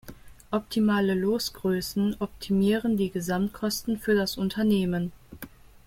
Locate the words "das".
4.15-4.35